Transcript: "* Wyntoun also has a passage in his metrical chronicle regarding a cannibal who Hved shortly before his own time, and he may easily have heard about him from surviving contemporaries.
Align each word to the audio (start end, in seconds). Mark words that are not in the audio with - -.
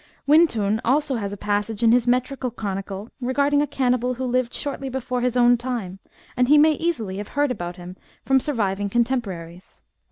"* 0.15 0.27
Wyntoun 0.27 0.81
also 0.83 1.17
has 1.17 1.31
a 1.31 1.37
passage 1.37 1.83
in 1.83 1.91
his 1.91 2.07
metrical 2.07 2.49
chronicle 2.49 3.09
regarding 3.21 3.61
a 3.61 3.67
cannibal 3.67 4.15
who 4.15 4.27
Hved 4.31 4.51
shortly 4.51 4.89
before 4.89 5.21
his 5.21 5.37
own 5.37 5.57
time, 5.57 5.99
and 6.35 6.47
he 6.47 6.57
may 6.57 6.71
easily 6.71 7.17
have 7.17 7.27
heard 7.37 7.51
about 7.51 7.75
him 7.75 7.95
from 8.25 8.39
surviving 8.39 8.89
contemporaries. 8.89 9.83